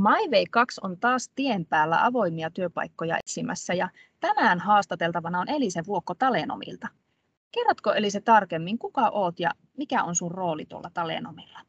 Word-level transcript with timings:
MyWay 0.00 0.44
2 0.50 0.80
on 0.82 0.98
taas 0.98 1.30
tien 1.34 1.66
päällä 1.66 2.04
avoimia 2.04 2.50
työpaikkoja 2.50 3.18
etsimässä 3.18 3.74
ja 3.74 3.88
tänään 4.20 4.58
haastateltavana 4.58 5.40
on 5.40 5.48
Elise 5.48 5.82
Vuokko 5.86 6.14
Talenomilta. 6.14 6.88
Kerrotko 7.52 7.92
Elise 7.92 8.20
tarkemmin, 8.20 8.78
kuka 8.78 9.08
oot 9.08 9.40
ja 9.40 9.50
mikä 9.76 10.02
on 10.02 10.16
sun 10.16 10.30
rooli 10.30 10.66
tuolla 10.66 10.90
Talenomilla? 10.94 11.60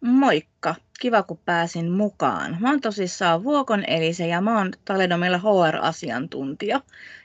Moikka, 0.00 0.74
kiva 1.00 1.22
kun 1.22 1.38
pääsin 1.44 1.90
mukaan. 1.90 2.56
Mä 2.60 2.70
oon 2.70 2.80
tosissaan 2.80 3.44
Vuokon 3.44 3.84
Elise 3.86 4.26
ja 4.26 4.40
mä 4.40 4.58
oon 4.58 4.72
Talenomilla 4.84 5.38
HR-asiantuntija. 5.38 6.80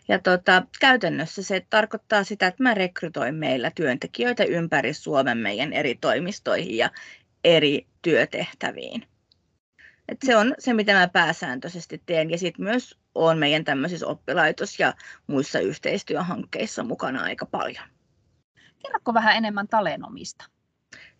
Ja 0.08 0.20
tota, 0.20 0.64
käytännössä 0.80 1.44
se 1.44 1.66
tarkoittaa 1.70 2.24
sitä, 2.24 2.48
että 2.48 2.64
mä 2.64 2.74
rekrytoin 2.74 3.36
meillä 3.36 3.72
työntekijöitä 3.76 4.44
ympäri 4.44 4.94
Suomen 4.94 5.38
meidän 5.38 5.74
eri 5.74 5.96
toimistoihin 5.96 6.78
ja 6.78 6.90
eri 7.44 7.88
työtehtäviin. 8.02 9.17
Et 10.08 10.18
se 10.26 10.36
on 10.38 10.56
se, 10.60 10.74
mitä 10.74 10.94
mä 10.94 11.08
pääsääntöisesti 11.08 12.02
teen. 12.06 12.32
Ja 12.32 12.38
sitten 12.38 12.64
myös 12.64 12.98
olen 13.16 13.38
meidän 13.38 13.64
tämmöisissä 13.64 14.08
oppilaitos- 14.08 14.80
ja 14.80 14.94
muissa 15.28 15.60
yhteistyöhankkeissa 15.60 16.84
mukana 16.84 17.24
aika 17.24 17.46
paljon. 17.46 17.86
Kerrotko 18.84 19.14
vähän 19.14 19.36
enemmän 19.36 19.68
Talenomista? 19.68 20.46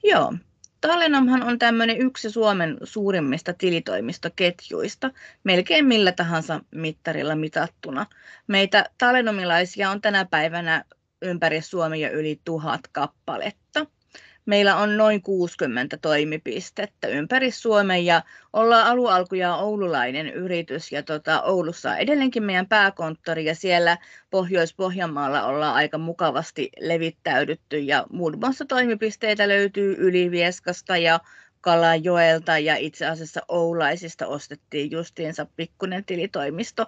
Joo. 0.04 0.34
Talenomhan 0.82 1.44
on 1.44 1.60
tämmöinen 1.60 2.02
yksi 2.02 2.30
Suomen 2.30 2.78
suurimmista 2.84 3.54
tilitoimistoketjuista, 3.54 5.12
melkein 5.44 5.86
millä 5.86 6.12
tahansa 6.12 6.62
mittarilla 6.76 7.36
mitattuna. 7.36 8.06
Meitä 8.48 8.86
talenomilaisia 8.98 9.92
on 9.92 10.02
tänä 10.02 10.26
päivänä 10.26 10.84
ympäri 11.22 11.62
Suomea 11.62 12.10
yli 12.10 12.42
tuhat 12.46 12.82
kappaletta. 12.92 13.86
Meillä 14.48 14.76
on 14.76 14.98
noin 14.98 15.22
60 15.22 15.98
toimipistettä 15.98 17.08
ympäri 17.08 17.52
Suomen 17.52 18.06
ja 18.06 18.22
ollaan 18.54 18.88
alualkuja 18.88 19.56
oululainen 19.56 20.28
yritys 20.28 20.92
ja 20.92 21.04
tota, 21.04 21.42
Oulussa 21.42 21.92
on 21.92 21.98
edelleenkin 21.98 22.44
meidän 22.44 22.68
pääkonttori 22.68 23.46
ja 23.46 23.56
siellä 23.56 23.98
Pohjois-Pohjanmaalla 24.30 25.44
ollaan 25.44 25.76
aika 25.76 25.98
mukavasti 25.98 26.70
levittäydytty 26.80 27.80
ja 27.80 28.06
muun 28.12 28.40
muassa 28.40 28.66
toimipisteitä 28.66 29.48
löytyy 29.48 29.96
Ylivieskasta 30.00 30.98
ja 30.98 31.20
Kalajoelta 31.62 32.58
ja 32.58 32.76
itse 32.76 33.06
asiassa 33.06 33.42
Oulaisista 33.48 34.28
ostettiin 34.28 34.92
justiinsa 34.92 35.48
pikkunen 35.56 36.06
tilitoimisto. 36.06 36.86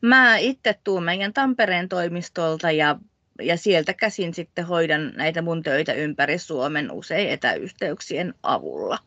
Mä 0.00 0.36
itse 0.36 0.78
tuun 0.84 1.04
meidän 1.04 1.32
Tampereen 1.32 1.88
toimistolta 1.88 2.70
ja 2.70 2.96
ja 3.40 3.56
sieltä 3.56 3.94
käsin 3.94 4.34
sitten 4.34 4.66
hoidan 4.66 5.12
näitä 5.16 5.42
mun 5.42 5.62
töitä 5.62 5.92
ympäri 5.92 6.38
Suomen 6.38 6.90
usein 6.90 7.30
etäyhteyksien 7.30 8.34
avulla. 8.42 8.98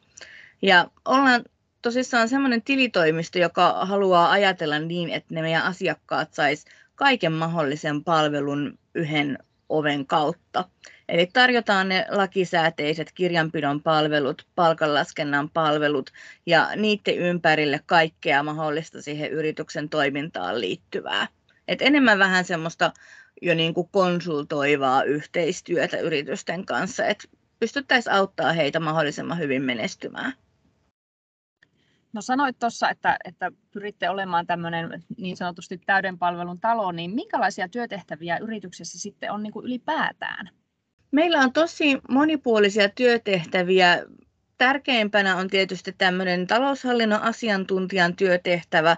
Ja 0.62 0.88
ollaan 1.06 1.44
tosissaan 1.82 2.30
semmoinen 2.30 2.62
tilitoimisto, 2.62 3.40
joka 3.40 3.86
haluaa 3.86 4.32
ajatella 4.32 4.80
niin, 4.80 5.10
että 5.10 5.34
ne 5.36 5.42
meidän 5.42 5.64
asiakkaat 5.64 6.34
sais 6.34 6.66
kaiken 6.96 7.32
mahdollisen 7.32 8.04
palvelun 8.04 8.80
yhden 8.96 9.38
oven 9.70 10.06
kautta. 10.06 10.70
Eli 11.10 11.30
tarjotaan 11.34 11.90
ne 11.90 12.06
lakisääteiset 12.10 13.12
kirjanpidon 13.12 13.82
palvelut, 13.82 14.48
palkanlaskennan 14.56 15.50
palvelut 15.50 16.12
ja 16.46 16.70
niiden 16.76 17.18
ympärille 17.18 17.80
kaikkea 17.86 18.44
mahdollista 18.44 19.02
siihen 19.02 19.32
yrityksen 19.32 19.90
toimintaan 19.90 20.62
liittyvää. 20.62 21.28
Et 21.68 21.82
enemmän 21.82 22.20
vähän 22.20 22.46
semmoista 22.46 22.92
jo 23.42 23.56
niin 23.56 23.74
kuin 23.74 23.90
konsultoivaa 23.92 25.04
yhteistyötä 25.04 25.98
yritysten 25.98 26.66
kanssa, 26.66 27.06
että 27.06 27.28
pystyttäisiin 27.60 28.14
auttaa 28.14 28.54
heitä 28.54 28.80
mahdollisimman 28.80 29.40
hyvin 29.40 29.62
menestymään. 29.62 30.34
No 32.14 32.22
sanoit 32.22 32.60
tuossa, 32.60 32.90
että, 32.90 33.18
että 33.26 33.52
pyritte 33.72 34.10
olemaan 34.10 34.48
tämmöinen 34.48 35.04
niin 35.18 35.38
sanotusti 35.38 35.78
täyden 35.78 36.18
palvelun 36.18 36.60
talo, 36.60 36.92
niin 36.92 37.12
minkälaisia 37.12 37.70
työtehtäviä 37.70 38.38
yrityksessä 38.38 39.00
sitten 39.00 39.32
on 39.32 39.44
niin 39.44 39.54
kuin 39.54 39.66
ylipäätään? 39.66 40.50
Meillä 41.12 41.40
on 41.40 41.54
tosi 41.54 42.02
monipuolisia 42.10 42.90
työtehtäviä. 42.90 44.06
Tärkeimpänä 44.58 45.36
on 45.36 45.48
tietysti 45.48 45.96
tämmöinen 45.98 46.48
taloushallinnon 46.48 47.22
asiantuntijan 47.22 48.16
työtehtävä, 48.16 48.98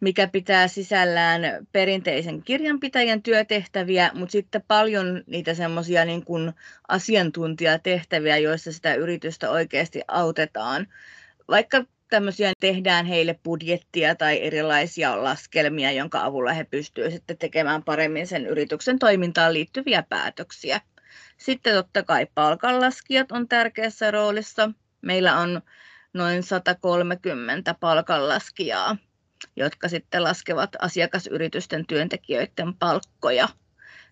mikä 0.00 0.26
pitää 0.26 0.68
sisällään 0.68 1.66
perinteisen 1.72 2.42
kirjanpitäjän 2.42 3.22
työtehtäviä, 3.22 4.10
mutta 4.14 4.32
sitten 4.32 4.62
paljon 4.68 5.24
niitä 5.26 5.54
semmoisia 5.54 6.04
niin 6.04 6.24
asiantuntijatehtäviä, 6.88 8.36
joissa 8.36 8.72
sitä 8.72 8.94
yritystä 8.94 9.50
oikeasti 9.50 10.02
autetaan. 10.08 10.86
Vaikka 11.48 11.84
tämmöisiä 12.10 12.52
tehdään 12.60 13.06
heille 13.06 13.38
budjettia 13.44 14.14
tai 14.14 14.42
erilaisia 14.42 15.24
laskelmia, 15.24 15.92
jonka 15.92 16.24
avulla 16.24 16.52
he 16.52 16.64
pystyvät 16.64 17.12
sitten 17.12 17.38
tekemään 17.38 17.82
paremmin 17.82 18.26
sen 18.26 18.46
yrityksen 18.46 18.98
toimintaan 18.98 19.52
liittyviä 19.52 20.02
päätöksiä. 20.08 20.80
Sitten 21.36 21.74
totta 21.74 22.02
kai 22.02 22.26
palkanlaskijat 22.34 23.32
on 23.32 23.48
tärkeässä 23.48 24.10
roolissa. 24.10 24.70
Meillä 25.02 25.36
on 25.36 25.62
noin 26.12 26.42
130 26.42 27.74
palkanlaskijaa 27.74 28.96
jotka 29.56 29.88
sitten 29.88 30.24
laskevat 30.24 30.70
asiakasyritysten 30.78 31.86
työntekijöiden 31.86 32.74
palkkoja. 32.74 33.48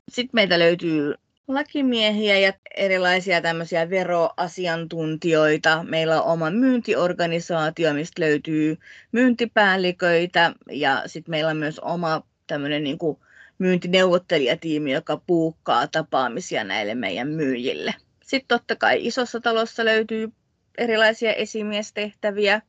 Sitten 0.09 0.31
meitä 0.33 0.59
löytyy 0.59 1.15
lakimiehiä 1.49 2.39
ja 2.39 2.53
erilaisia 2.77 3.41
tämmöisiä 3.41 3.91
veroasiantuntijoita. 3.91 5.85
Meillä 5.89 6.23
on 6.23 6.33
oma 6.33 6.51
myyntiorganisaatio, 6.51 7.95
mistä 7.95 8.23
löytyy 8.23 8.79
myyntipäälliköitä 9.13 10.53
ja 10.71 11.03
sitten 11.07 11.31
meillä 11.31 11.51
on 11.51 11.57
myös 11.57 11.79
oma 11.79 12.23
tämmöinen 12.47 12.85
niin 12.85 12.99
kuin 12.99 13.19
myyntineuvottelijatiimi, 13.59 14.93
joka 14.93 15.23
puukkaa 15.27 15.87
tapaamisia 15.87 16.65
näille 16.65 16.95
meidän 16.95 17.29
myyjille. 17.29 17.95
Sitten 18.23 18.49
totta 18.49 18.77
kai 18.77 19.07
isossa 19.07 19.41
talossa 19.41 19.85
löytyy 19.85 20.33
erilaisia 20.79 21.33
esimiestehtäviä, 21.33 22.63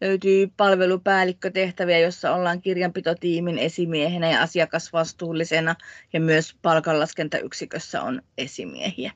löytyy 0.00 0.52
palvelupäällikkötehtäviä, 0.56 1.98
jossa 1.98 2.34
ollaan 2.34 2.62
kirjanpitotiimin 2.62 3.58
esimiehenä 3.58 4.30
ja 4.30 4.42
asiakasvastuullisena 4.42 5.76
ja 6.12 6.20
myös 6.20 6.56
palkanlaskentayksikössä 6.62 8.02
on 8.02 8.22
esimiehiä. 8.38 9.12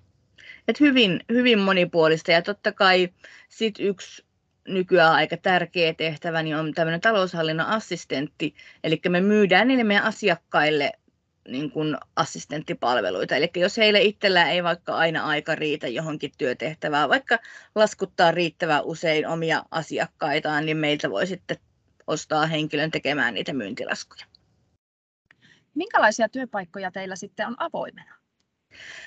Et 0.69 0.81
hyvin, 0.81 1.21
hyvin 1.28 1.59
monipuolista 1.59 2.33
ja 2.33 2.43
totta 2.43 2.72
kai 2.72 3.09
sit 3.49 3.75
yksi 3.78 4.25
nykyään 4.69 5.12
aika 5.12 5.37
tärkeä 5.37 5.95
tehtävä 5.95 6.43
niin 6.43 6.56
on 6.56 6.75
tämmöinen 6.75 7.00
taloushallinnon 7.00 7.66
assistentti, 7.66 8.55
eli 8.84 9.00
me 9.09 9.21
myydään 9.21 9.69
niille 9.69 9.84
meidän 9.84 10.05
asiakkaille 10.05 10.93
niin 11.49 11.71
kuin 11.71 11.97
assistenttipalveluita. 12.17 13.37
Eli 13.37 13.51
jos 13.57 13.77
heillä 13.77 13.99
itsellä 13.99 14.51
ei 14.51 14.65
vaikka 14.65 14.97
aina 14.97 15.25
aika 15.25 15.55
riitä 15.55 15.89
johonkin 15.89 16.33
työtehtävään, 16.39 17.09
vaikka 17.09 17.39
laskuttaa 17.75 18.31
riittävän 18.31 18.84
usein 18.84 19.27
omia 19.27 19.62
asiakkaitaan, 19.71 20.67
niin 20.67 20.77
meiltä 20.77 21.11
voi 21.11 21.27
sitten 21.27 21.57
ostaa 22.07 22.47
henkilön 22.47 22.91
tekemään 22.91 23.34
niitä 23.34 23.53
myyntilaskuja. 23.53 24.27
Minkälaisia 25.75 26.29
työpaikkoja 26.29 26.91
teillä 26.91 27.17
sitten 27.17 27.47
on 27.47 27.57
avoimena? 27.59 28.15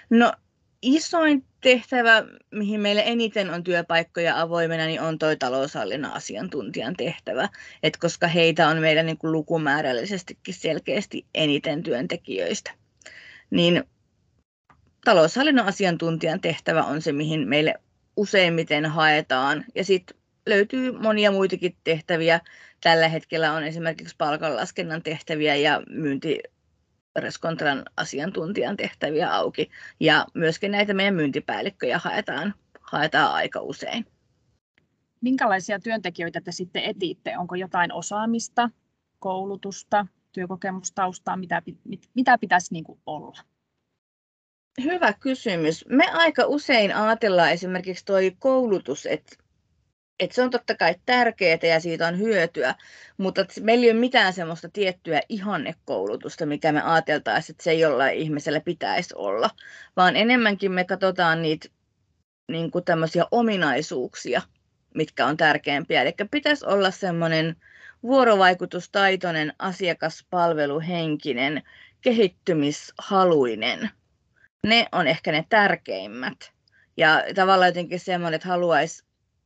No 0.09 0.33
isoin 0.81 1.45
tehtävä, 1.61 2.23
mihin 2.51 2.79
meille 2.79 3.03
eniten 3.05 3.49
on 3.49 3.63
työpaikkoja 3.63 4.41
avoimena, 4.41 4.85
niin 4.85 5.01
on 5.01 5.19
tuo 5.19 5.35
taloushallinnon 5.35 6.11
asiantuntijan 6.11 6.95
tehtävä. 6.95 7.49
Et 7.83 7.97
koska 7.97 8.27
heitä 8.27 8.67
on 8.67 8.77
meidän 8.77 9.05
niin 9.05 9.17
kuin 9.17 9.31
lukumäärällisesti 9.31 10.37
selkeästi 10.51 11.25
eniten 11.35 11.83
työntekijöistä. 11.83 12.71
Niin 13.49 13.83
taloushallinnon 15.05 15.65
asiantuntijan 15.65 16.41
tehtävä 16.41 16.83
on 16.83 17.01
se, 17.01 17.11
mihin 17.11 17.47
meille 17.47 17.73
useimmiten 18.15 18.85
haetaan. 18.85 19.65
Ja 19.75 19.83
sitten 19.83 20.17
löytyy 20.45 20.91
monia 20.91 21.31
muitakin 21.31 21.75
tehtäviä. 21.83 22.39
Tällä 22.81 23.07
hetkellä 23.07 23.53
on 23.53 23.63
esimerkiksi 23.63 24.15
palkanlaskennan 24.17 25.03
tehtäviä 25.03 25.55
ja 25.55 25.81
myynti 25.89 26.39
Reskontran 27.19 27.85
asiantuntijan 27.97 28.77
tehtäviä 28.77 29.33
auki. 29.33 29.69
Ja 29.99 30.25
myöskin 30.33 30.71
näitä 30.71 30.93
meidän 30.93 31.15
myyntipäällikköjä 31.15 31.99
haetaan, 32.03 32.53
haetaan 32.81 33.33
aika 33.33 33.61
usein. 33.61 34.05
Minkälaisia 35.21 35.79
työntekijöitä 35.79 36.41
te 36.41 36.51
sitten 36.51 36.83
etitte? 36.83 37.37
Onko 37.37 37.55
jotain 37.55 37.93
osaamista, 37.93 38.69
koulutusta, 39.19 40.07
työkokemustaustaa, 40.31 41.37
mitä, 41.37 41.61
mitä 42.15 42.37
pitäisi 42.37 42.73
niin 42.73 42.83
kuin 42.83 42.99
olla? 43.05 43.39
Hyvä 44.83 45.13
kysymys. 45.13 45.85
Me 45.89 46.05
aika 46.13 46.45
usein 46.45 46.95
ajatellaan 46.95 47.51
esimerkiksi 47.51 48.05
tuo 48.05 48.17
koulutus, 48.39 49.05
että 49.05 49.35
et 50.19 50.31
se 50.31 50.41
on 50.41 50.49
totta 50.49 50.75
kai 50.75 50.95
tärkeää 51.05 51.59
ja 51.63 51.79
siitä 51.79 52.07
on 52.07 52.19
hyötyä, 52.19 52.75
mutta 53.17 53.45
meillä 53.61 53.83
ei 53.83 53.91
ole 53.91 53.99
mitään 53.99 54.33
semmoista 54.33 54.69
tiettyä 54.69 55.21
ihannekoulutusta, 55.29 56.45
mikä 56.45 56.71
me 56.71 56.81
ajateltaisiin, 56.81 57.53
että 57.53 57.63
se 57.63 57.73
jollain 57.73 58.17
ihmisellä 58.17 58.59
pitäisi 58.59 59.13
olla, 59.17 59.49
vaan 59.97 60.15
enemmänkin 60.15 60.71
me 60.71 60.83
katsotaan 60.83 61.41
niitä 61.41 61.69
niin 62.51 62.71
kuin 62.71 62.85
tämmöisiä 62.85 63.25
ominaisuuksia, 63.31 64.41
mitkä 64.95 65.25
on 65.25 65.37
tärkeimpiä. 65.37 66.01
Eli 66.01 66.13
pitäisi 66.31 66.65
olla 66.65 66.91
semmoinen 66.91 67.55
vuorovaikutustaitoinen, 68.03 69.53
asiakaspalveluhenkinen, 69.59 71.63
kehittymishaluinen. 72.01 73.89
Ne 74.67 74.87
on 74.91 75.07
ehkä 75.07 75.31
ne 75.31 75.45
tärkeimmät. 75.49 76.51
Ja 76.97 77.23
tavallaan 77.35 77.69
jotenkin 77.69 77.99
semmoinen, 77.99 78.35
että 78.35 78.47
haluaisi 78.47 79.03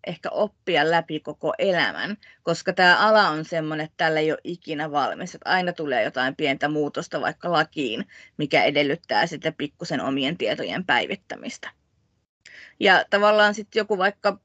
ehkä 0.08 0.30
oppia 0.30 0.92
läpi 0.92 1.20
koko 1.20 1.54
elämän, 1.58 2.18
koska 2.44 2.74
tämä 2.74 2.98
ala 2.98 3.30
on 3.30 3.46
semmoinen, 3.46 3.84
että 3.84 3.98
tällä 3.98 4.20
ei 4.20 4.32
ole 4.32 4.40
ikinä 4.44 4.92
valmis. 4.92 5.36
Että 5.36 5.50
aina 5.50 5.74
tulee 5.74 6.04
jotain 6.04 6.36
pientä 6.36 6.70
muutosta 6.70 7.22
vaikka 7.22 7.52
lakiin, 7.52 8.08
mikä 8.38 8.64
edellyttää 8.64 9.28
sitten 9.28 9.54
pikkusen 9.54 10.02
omien 10.02 10.38
tietojen 10.38 10.86
päivittämistä. 10.86 11.70
Ja 12.80 13.06
tavallaan 13.10 13.56
sitten 13.56 13.80
joku 13.80 13.98
vaikka 13.98 14.40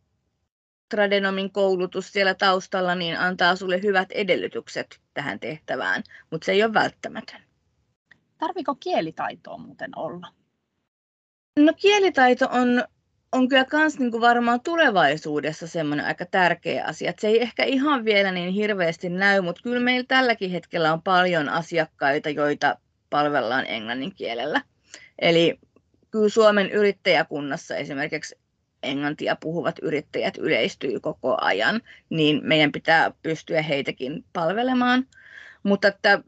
tradenomin 0.89 1.53
koulutus 1.53 2.13
siellä 2.13 2.35
taustalla, 2.35 2.95
niin 2.95 3.19
antaa 3.19 3.57
sulle 3.57 3.83
hyvät 3.83 4.13
edellytykset 4.13 5.01
tähän 5.15 5.41
tehtävään, 5.41 6.03
mutta 6.31 6.45
se 6.45 6.53
ei 6.53 6.65
ole 6.65 6.75
välttämätön. 6.75 7.41
Tarviko 8.39 8.75
kielitaitoa 8.75 9.59
muuten 9.59 9.91
olla? 9.97 10.27
No 11.59 11.73
kielitaito 11.77 12.49
on, 12.51 12.85
on 13.33 13.49
kyllä 13.49 13.67
myös 13.73 13.99
niin 13.99 14.21
varmaan 14.21 14.61
tulevaisuudessa 14.61 15.67
semmoinen 15.67 16.07
aika 16.07 16.27
tärkeä 16.27 16.85
asia. 16.85 17.13
Se 17.19 17.29
ei 17.29 17.43
ehkä 17.43 17.65
ihan 17.65 18.05
vielä 18.05 18.33
niin 18.33 18.53
hirveästi 18.53 19.09
näy, 19.09 19.41
mutta 19.41 19.63
kyllä 19.63 19.81
meillä 19.81 20.07
tälläkin 20.09 20.51
hetkellä 20.51 20.93
on 20.93 21.03
paljon 21.03 21.49
asiakkaita, 21.49 22.31
joita 22.31 22.77
palvellaan 23.11 23.67
englannin 23.67 24.15
kielellä. 24.15 24.63
Eli 25.19 25.59
kyllä 26.11 26.29
Suomen 26.29 26.71
yrittäjäkunnassa 26.71 27.77
esimerkiksi 27.77 28.39
englantia 28.83 29.37
puhuvat 29.41 29.77
yrittäjät 29.83 30.37
yleistyy 30.37 31.01
koko 31.01 31.37
ajan, 31.41 31.81
niin 32.11 32.41
meidän 32.43 32.73
pitää 32.73 33.13
pystyä 33.23 33.63
heitäkin 33.63 34.25
palvelemaan. 34.33 35.07
Mutta 35.63 35.89
että 35.89 36.23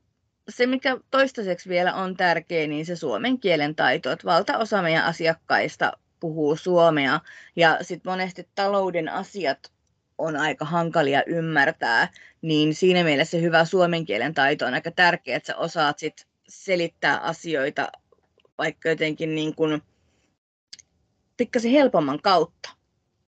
se, 0.49 0.67
mikä 0.67 0.97
toistaiseksi 1.11 1.69
vielä 1.69 1.95
on 1.95 2.17
tärkeä, 2.17 2.67
niin 2.67 2.87
se 2.87 2.97
suomen 2.97 3.39
kielen 3.39 3.75
taito. 3.75 4.11
Että 4.11 4.25
valtaosa 4.25 4.83
meidän 4.83 5.05
asiakkaista 5.05 5.93
puhuu 6.21 6.57
suomea 6.57 7.21
ja 7.57 7.79
sitten 7.83 8.13
monesti 8.13 8.49
talouden 8.55 9.09
asiat 9.09 9.73
on 10.19 10.37
aika 10.37 10.65
hankalia 10.65 11.23
ymmärtää, 11.27 12.09
niin 12.43 12.75
siinä 12.75 13.05
mielessä 13.05 13.31
se 13.31 13.43
hyvä 13.43 13.65
suomen 13.65 14.05
kielen 14.05 14.35
taito 14.35 14.67
on 14.67 14.75
aika 14.75 14.91
tärkeä, 14.91 15.37
että 15.37 15.47
sä 15.47 15.57
osaat 15.57 15.99
sit 15.99 16.27
selittää 16.49 17.19
asioita 17.19 17.93
vaikka 18.59 18.89
jotenkin 18.89 19.35
niin 19.35 19.55
kuin 19.55 19.83
pikkasen 21.37 21.71
helpomman 21.71 22.23
kautta. 22.23 22.71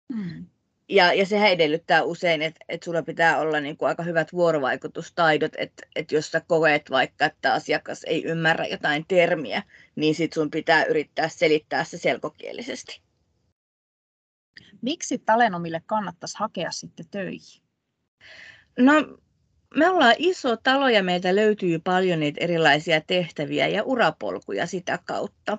Mm. 0.09 0.47
Ja, 0.91 1.13
ja 1.13 1.27
sehän 1.27 1.51
edellyttää 1.51 2.03
usein, 2.03 2.43
että, 2.43 2.65
että 2.69 2.85
sulla 2.85 3.03
pitää 3.03 3.39
olla 3.39 3.61
niin 3.61 3.77
kuin 3.77 3.89
aika 3.89 4.03
hyvät 4.03 4.33
vuorovaikutustaidot, 4.33 5.53
että, 5.59 5.87
että 5.97 6.15
jos 6.15 6.31
sä 6.31 6.41
koet 6.41 6.91
vaikka, 6.91 7.25
että 7.25 7.53
asiakas 7.53 8.05
ei 8.05 8.25
ymmärrä 8.25 8.67
jotain 8.67 9.05
termiä, 9.09 9.63
niin 9.97 10.15
sit 10.15 10.33
sun 10.33 10.51
pitää 10.51 10.85
yrittää 10.85 11.29
selittää 11.29 11.85
se 11.85 11.99
selkokielisesti. 11.99 13.01
Miksi 14.83 15.19
Talenomille 15.19 15.83
kannattaisi 15.87 16.39
hakea 16.39 16.71
sitten 16.71 17.07
töihin? 17.11 17.63
No, 18.79 18.93
me 19.75 19.89
ollaan 19.89 20.15
iso 20.19 20.57
talo 20.57 20.89
ja 20.89 21.03
meiltä 21.03 21.37
löytyy 21.37 21.79
paljon 21.79 22.21
niitä 22.21 22.45
erilaisia 22.45 23.01
tehtäviä 23.01 23.69
ja 23.69 23.83
urapolkuja 23.83 24.67
sitä 24.67 24.99
kautta. 25.05 25.59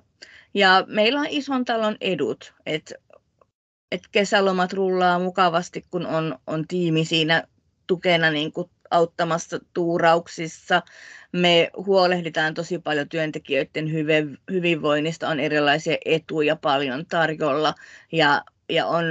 Ja 0.54 0.84
meillä 0.88 1.20
on 1.20 1.28
ison 1.30 1.66
talon 1.66 1.98
edut, 2.02 2.54
että 2.66 2.96
et 3.92 4.02
kesälomat 4.12 4.74
rullaa 4.74 5.20
mukavasti, 5.20 5.86
kun 5.92 6.06
on, 6.06 6.40
on 6.48 6.68
tiimi 6.68 7.06
siinä 7.06 7.44
tukena 7.88 8.32
niin 8.32 8.52
kuin 8.52 8.70
auttamassa 8.92 9.60
tuurauksissa. 9.74 10.82
Me 11.32 11.72
huolehditaan 11.86 12.54
tosi 12.54 12.80
paljon 12.80 13.10
työntekijöiden 13.10 13.92
hyve, 13.92 14.26
hyvinvoinnista, 14.52 15.28
on 15.30 15.40
erilaisia 15.40 15.98
etuja 16.06 16.56
paljon 16.56 17.06
tarjolla 17.06 17.74
ja, 18.12 18.44
ja 18.70 18.86
on 18.86 19.06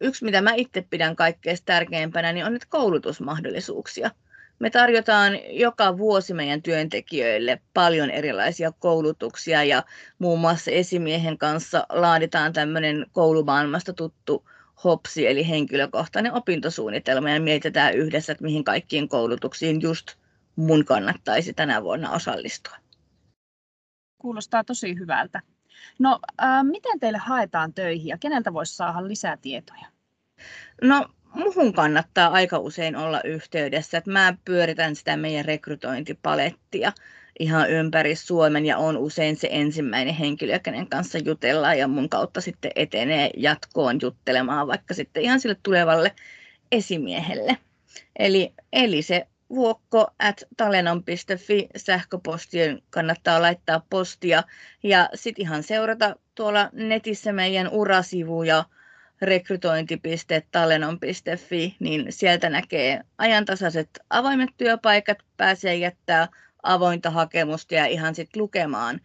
yksi, 0.00 0.24
mitä 0.24 0.40
mä 0.40 0.54
itse 0.54 0.86
pidän 0.90 1.16
kaikkein 1.16 1.58
tärkeimpänä, 1.64 2.32
niin 2.32 2.46
on 2.46 2.52
nyt 2.52 2.64
koulutusmahdollisuuksia 2.64 4.10
me 4.58 4.70
tarjotaan 4.70 5.32
joka 5.50 5.98
vuosi 5.98 6.34
meidän 6.34 6.62
työntekijöille 6.62 7.60
paljon 7.74 8.10
erilaisia 8.10 8.72
koulutuksia 8.72 9.64
ja 9.64 9.82
muun 10.18 10.40
muassa 10.40 10.70
esimiehen 10.70 11.38
kanssa 11.38 11.86
laaditaan 11.88 12.52
tämmöinen 12.52 13.06
koulumaailmasta 13.12 13.92
tuttu 13.92 14.48
HOPSI 14.84 15.26
eli 15.26 15.48
henkilökohtainen 15.48 16.32
opintosuunnitelma 16.32 17.30
ja 17.30 17.40
mietitään 17.40 17.94
yhdessä, 17.94 18.32
että 18.32 18.44
mihin 18.44 18.64
kaikkiin 18.64 19.08
koulutuksiin 19.08 19.82
just 19.82 20.06
mun 20.56 20.84
kannattaisi 20.84 21.52
tänä 21.52 21.82
vuonna 21.82 22.10
osallistua. 22.10 22.76
Kuulostaa 24.18 24.64
tosi 24.64 24.98
hyvältä. 24.98 25.42
No, 25.98 26.18
äh, 26.42 26.64
miten 26.64 27.00
teille 27.00 27.18
haetaan 27.18 27.74
töihin 27.74 28.08
ja 28.08 28.18
keneltä 28.18 28.52
voisi 28.52 28.76
saada 28.76 29.08
lisätietoja? 29.08 29.86
No, 30.82 31.08
muhun 31.36 31.72
kannattaa 31.72 32.28
aika 32.28 32.58
usein 32.58 32.96
olla 32.96 33.20
yhteydessä. 33.24 33.98
Että 33.98 34.10
mä 34.10 34.34
pyöritän 34.44 34.96
sitä 34.96 35.16
meidän 35.16 35.44
rekrytointipalettia 35.44 36.92
ihan 37.38 37.70
ympäri 37.70 38.16
Suomen 38.16 38.66
ja 38.66 38.78
on 38.78 38.96
usein 38.96 39.36
se 39.36 39.48
ensimmäinen 39.50 40.14
henkilö, 40.14 40.58
kenen 40.58 40.88
kanssa 40.88 41.18
jutellaan 41.18 41.78
ja 41.78 41.88
mun 41.88 42.08
kautta 42.08 42.40
sitten 42.40 42.70
etenee 42.76 43.30
jatkoon 43.36 43.98
juttelemaan 44.02 44.66
vaikka 44.66 44.94
sitten 44.94 45.22
ihan 45.22 45.40
sille 45.40 45.56
tulevalle 45.62 46.12
esimiehelle. 46.72 47.56
Eli, 48.18 48.52
eli 48.72 49.02
se 49.02 49.26
vuokko 49.50 50.06
at 50.18 50.44
talenon.fi 50.56 51.68
sähköpostien 51.76 52.82
kannattaa 52.90 53.42
laittaa 53.42 53.86
postia 53.90 54.42
ja 54.82 55.08
sitten 55.14 55.42
ihan 55.42 55.62
seurata 55.62 56.16
tuolla 56.34 56.70
netissä 56.72 57.32
meidän 57.32 57.68
urasivuja 57.68 58.64
rekrytointi.talenon.fi, 59.22 61.76
niin 61.80 62.06
sieltä 62.10 62.50
näkee 62.50 63.00
ajantasaiset 63.18 63.90
avoimet 64.10 64.50
työpaikat, 64.56 65.18
pääsee 65.36 65.76
jättää 65.76 66.28
avointa 66.62 67.10
hakemusta 67.10 67.74
ja 67.74 67.86
ihan 67.86 68.14
sitten 68.14 68.42
lukemaan 68.42 69.00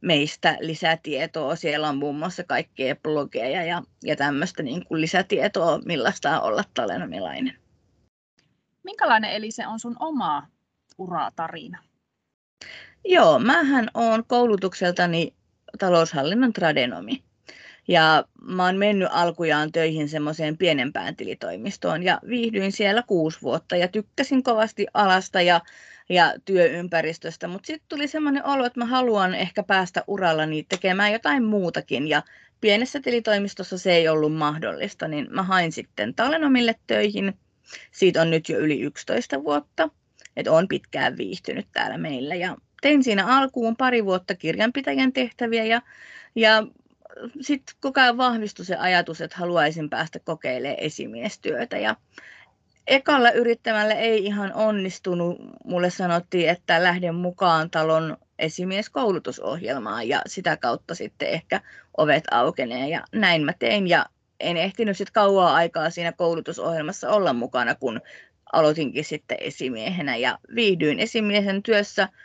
meistä 0.00 0.56
lisätietoa. 0.60 1.56
Siellä 1.56 1.88
on 1.88 1.96
muun 1.96 2.16
muassa 2.16 2.44
kaikkea 2.44 2.96
blogeja 2.96 3.64
ja, 3.64 3.82
ja 4.04 4.16
tämmöistä 4.16 4.62
niin 4.62 4.84
kuin 4.84 5.00
lisätietoa, 5.00 5.78
millaista 5.84 6.40
on 6.40 6.48
olla 6.48 6.64
talenomilainen. 6.74 7.58
Minkälainen 8.82 9.30
eli 9.30 9.50
se 9.50 9.66
on 9.66 9.80
sun 9.80 9.96
oma 9.98 10.46
uratarina? 10.98 11.78
Joo, 13.04 13.38
mähän 13.38 13.88
olen 13.94 14.24
koulutukseltani 14.26 15.34
taloushallinnon 15.78 16.52
tradenomi. 16.52 17.24
Ja 17.90 18.24
mä 18.42 18.64
oon 18.64 18.76
mennyt 18.76 19.08
alkujaan 19.12 19.72
töihin 19.72 20.08
semmoiseen 20.08 20.58
pienempään 20.58 21.16
tilitoimistoon 21.16 22.02
ja 22.02 22.20
viihdyin 22.28 22.72
siellä 22.72 23.02
kuusi 23.02 23.42
vuotta 23.42 23.76
ja 23.76 23.88
tykkäsin 23.88 24.42
kovasti 24.42 24.86
alasta 24.94 25.40
ja, 25.40 25.60
ja 26.08 26.34
työympäristöstä, 26.44 27.48
mutta 27.48 27.66
sitten 27.66 27.88
tuli 27.88 28.08
semmoinen 28.08 28.46
olo, 28.46 28.66
että 28.66 28.80
mä 28.80 28.86
haluan 28.86 29.34
ehkä 29.34 29.62
päästä 29.62 30.04
urallani 30.06 30.66
tekemään 30.68 31.12
jotain 31.12 31.44
muutakin 31.44 32.08
ja 32.08 32.22
pienessä 32.60 33.00
tilitoimistossa 33.00 33.78
se 33.78 33.92
ei 33.92 34.08
ollut 34.08 34.34
mahdollista, 34.34 35.08
niin 35.08 35.26
mä 35.30 35.42
hain 35.42 35.72
sitten 35.72 36.14
Talenomille 36.14 36.74
töihin. 36.86 37.38
Siitä 37.90 38.22
on 38.22 38.30
nyt 38.30 38.48
jo 38.48 38.58
yli 38.58 38.80
11 38.80 39.44
vuotta, 39.44 39.88
että 40.36 40.52
on 40.52 40.68
pitkään 40.68 41.16
viihtynyt 41.16 41.66
täällä 41.72 41.98
meillä 41.98 42.34
ja 42.34 42.56
tein 42.82 43.04
siinä 43.04 43.26
alkuun 43.26 43.76
pari 43.76 44.04
vuotta 44.04 44.34
kirjanpitäjän 44.34 45.12
tehtäviä 45.12 45.64
ja, 45.64 45.82
ja 46.36 46.66
sitten 47.40 47.76
koko 47.80 48.00
ajan 48.00 48.16
vahvistui 48.16 48.64
se 48.64 48.76
ajatus, 48.76 49.20
että 49.20 49.36
haluaisin 49.36 49.90
päästä 49.90 50.18
kokeilemaan 50.18 50.78
esimiestyötä. 50.80 51.78
Ja 51.78 51.96
ekalla 52.86 53.30
yrittämällä 53.30 53.94
ei 53.94 54.24
ihan 54.24 54.52
onnistunut. 54.54 55.38
Mulle 55.64 55.90
sanottiin, 55.90 56.48
että 56.48 56.82
lähden 56.82 57.14
mukaan 57.14 57.70
talon 57.70 58.16
esimieskoulutusohjelmaan 58.38 60.08
ja 60.08 60.22
sitä 60.26 60.56
kautta 60.56 60.94
sitten 60.94 61.28
ehkä 61.28 61.60
ovet 61.96 62.24
aukenee. 62.30 62.88
Ja 62.88 63.04
näin 63.12 63.44
mä 63.44 63.52
tein 63.58 63.88
ja 63.88 64.06
en 64.40 64.56
ehtinyt 64.56 64.96
sitten 64.96 65.12
kauaa 65.12 65.54
aikaa 65.54 65.90
siinä 65.90 66.12
koulutusohjelmassa 66.12 67.10
olla 67.10 67.32
mukana, 67.32 67.74
kun 67.74 68.00
aloitinkin 68.52 69.04
sitten 69.04 69.38
esimiehenä 69.40 70.16
ja 70.16 70.38
viihdyin 70.54 71.00
esimiehen 71.00 71.62
työssä– 71.62 72.08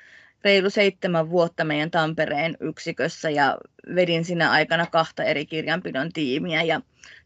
reilu 0.46 0.70
seitsemän 0.70 1.30
vuotta 1.30 1.64
meidän 1.64 1.92
Tampereen 1.92 2.58
yksikössä 2.60 3.30
ja 3.30 3.58
vedin 3.96 4.25
siinä 4.25 4.52
aikana 4.52 4.86
kahta 4.86 5.24
eri 5.24 5.46
kirjanpidon 5.46 6.12
tiimiä 6.14 6.64
ja 6.64 6.82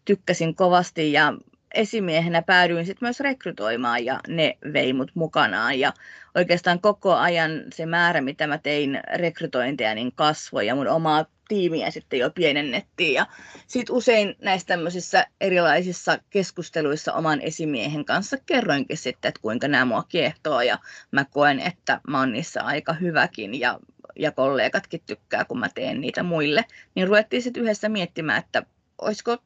tykkäsin 0.05 0.55
kovasti 0.55 1.11
ja 1.11 1.33
esimiehenä 1.73 2.41
päädyin 2.41 2.85
sitten 2.85 3.05
myös 3.05 3.19
rekrytoimaan 3.19 4.05
ja 4.05 4.19
ne 4.27 4.57
vei 4.73 4.93
mut 4.93 5.11
mukanaan. 5.13 5.79
Ja 5.79 5.93
oikeastaan 6.35 6.81
koko 6.81 7.13
ajan 7.13 7.51
se 7.73 7.85
määrä, 7.85 8.21
mitä 8.21 8.47
mä 8.47 8.57
tein 8.57 8.99
rekrytointeja, 9.15 9.95
niin 9.95 10.11
kasvoi 10.15 10.67
ja 10.67 10.75
mun 10.75 10.87
omaa 10.87 11.25
tiimiä 11.49 11.91
sitten 11.91 12.19
jo 12.19 12.29
pienennettiin. 12.29 13.13
Ja 13.13 13.25
sitten 13.67 13.95
usein 13.95 14.35
näissä 14.41 14.67
tämmöisissä 14.67 15.27
erilaisissa 15.41 16.19
keskusteluissa 16.29 17.13
oman 17.13 17.41
esimiehen 17.41 18.05
kanssa 18.05 18.37
kerroinkin 18.45 18.97
sitten, 18.97 19.29
että 19.29 19.41
kuinka 19.41 19.67
nämä 19.67 19.85
mua 19.85 20.03
kiehtoo 20.03 20.61
ja 20.61 20.79
mä 21.11 21.25
koen, 21.25 21.59
että 21.59 22.01
mä 22.07 22.19
oon 22.19 22.31
niissä 22.31 22.63
aika 22.63 22.93
hyväkin 22.93 23.59
ja, 23.59 23.79
ja 24.15 24.31
kollegatkin 24.31 25.01
tykkää, 25.05 25.45
kun 25.45 25.59
mä 25.59 25.69
teen 25.75 26.01
niitä 26.01 26.23
muille. 26.23 26.65
Niin 26.95 27.07
ruvettiin 27.07 27.41
sitten 27.41 27.63
yhdessä 27.63 27.89
miettimään, 27.89 28.39
että 28.39 28.63
olisiko 29.01 29.37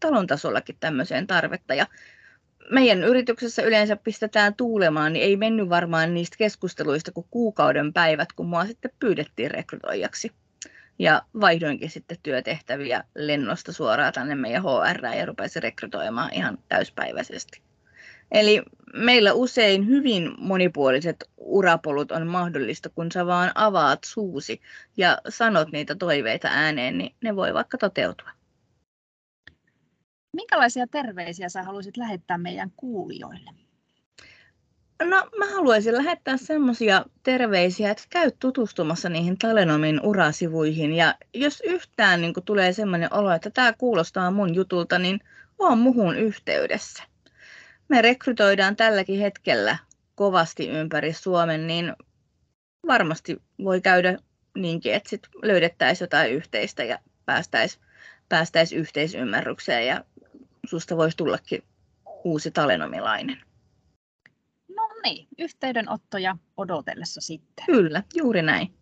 talon 0.00 0.26
tasollakin 0.26 0.76
tämmöiseen 0.80 1.26
tarvetta. 1.26 1.74
Ja 1.74 1.86
meidän 2.70 3.04
yrityksessä 3.04 3.62
yleensä 3.62 3.96
pistetään 3.96 4.54
tuulemaan, 4.54 5.12
niin 5.12 5.24
ei 5.24 5.36
mennyt 5.36 5.68
varmaan 5.68 6.14
niistä 6.14 6.36
keskusteluista 6.36 7.12
kuin 7.12 7.26
kuukauden 7.30 7.92
päivät, 7.92 8.32
kun 8.32 8.46
mua 8.46 8.66
sitten 8.66 8.90
pyydettiin 8.98 9.50
rekrytoijaksi. 9.50 10.32
Ja 11.00 11.22
vaihdoinkin 11.40 11.90
sitten 11.90 12.16
työtehtäviä 12.22 13.04
lennosta 13.14 13.72
suoraan 13.72 14.12
tänne 14.12 14.34
meidän 14.34 14.62
HR 14.62 15.06
ja 15.16 15.26
rupesin 15.26 15.62
rekrytoimaan 15.62 16.32
ihan 16.32 16.58
täyspäiväisesti. 16.68 17.62
Eli 18.30 18.62
meillä 18.94 19.32
usein 19.32 19.86
hyvin 19.86 20.32
monipuoliset 20.38 21.24
urapolut 21.36 22.12
on 22.12 22.26
mahdollista, 22.26 22.88
kun 22.88 23.12
sä 23.12 23.26
vaan 23.26 23.52
avaat 23.54 23.98
suusi 24.04 24.60
ja 24.96 25.18
sanot 25.28 25.72
niitä 25.72 25.94
toiveita 25.94 26.48
ääneen, 26.50 26.98
niin 26.98 27.14
ne 27.22 27.36
voi 27.36 27.54
vaikka 27.54 27.78
toteutua. 27.78 28.30
Minkälaisia 30.32 30.86
terveisiä 30.86 31.48
sä 31.48 31.62
haluaisit 31.62 31.96
lähettää 31.96 32.38
meidän 32.38 32.72
kuulijoille? 32.76 33.50
No 35.00 35.28
mä 35.38 35.46
haluaisin 35.54 35.96
lähettää 35.96 36.36
semmoisia 36.36 37.04
terveisiä, 37.22 37.90
että 37.90 38.02
käy 38.10 38.30
tutustumassa 38.38 39.08
niihin 39.08 39.38
Talenomin 39.38 40.00
urasivuihin 40.02 40.92
ja 40.92 41.14
jos 41.34 41.62
yhtään 41.66 42.20
niin 42.20 42.34
tulee 42.44 42.72
semmoinen 42.72 43.14
olo, 43.14 43.30
että 43.32 43.50
tämä 43.50 43.72
kuulostaa 43.72 44.30
mun 44.30 44.54
jutulta, 44.54 44.98
niin 44.98 45.20
on 45.58 45.78
muhun 45.78 46.16
yhteydessä. 46.16 47.02
Me 47.88 48.02
rekrytoidaan 48.02 48.76
tälläkin 48.76 49.20
hetkellä 49.20 49.78
kovasti 50.14 50.68
ympäri 50.68 51.12
Suomen, 51.12 51.66
niin 51.66 51.92
varmasti 52.86 53.42
voi 53.64 53.80
käydä 53.80 54.18
niinkin, 54.56 54.94
että 54.94 55.10
sit 55.10 55.28
löydettäisiin 55.42 56.06
jotain 56.06 56.32
yhteistä 56.32 56.84
ja 56.84 56.98
päästäisiin 57.26 57.84
päästäisi 58.28 58.76
yhteisymmärrykseen 58.76 59.86
ja 59.86 60.04
susta 60.66 60.96
voisi 60.96 61.16
tullakin 61.16 61.62
uusi 62.24 62.50
talenomilainen. 62.50 63.49
Niin, 65.04 65.28
yhteydenottoja 65.38 66.36
odotellessa 66.56 67.20
sitten. 67.20 67.66
Kyllä, 67.66 68.02
juuri 68.14 68.42
näin. 68.42 68.74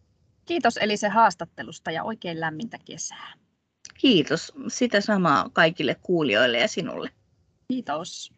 Kiitos 0.44 0.76
Elise 0.76 1.08
haastattelusta 1.08 1.90
ja 1.90 2.04
oikein 2.04 2.40
lämmintä 2.40 2.78
kesää. 2.84 3.32
Kiitos. 3.98 4.52
Sitä 4.68 5.00
samaa 5.00 5.50
kaikille 5.52 5.94
kuulijoille 5.94 6.58
ja 6.58 6.68
sinulle. 6.68 7.10
Kiitos. 7.68 8.26